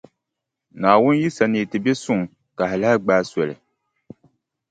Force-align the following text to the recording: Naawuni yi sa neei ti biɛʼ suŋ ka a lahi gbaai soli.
Naawuni 0.79 1.19
yi 1.21 1.29
sa 1.37 1.45
neei 1.47 1.69
ti 1.71 1.77
biɛʼ 1.83 1.99
suŋ 2.03 2.21
ka 2.57 2.63
a 2.73 2.79
lahi 2.81 2.97
gbaai 3.03 3.23
soli. 3.31 3.55